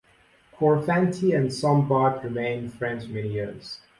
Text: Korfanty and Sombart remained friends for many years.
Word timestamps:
Korfanty 0.57 1.31
and 1.37 1.51
Sombart 1.51 2.23
remained 2.23 2.73
friends 2.73 3.05
for 3.05 3.11
many 3.11 3.33
years. 3.33 3.81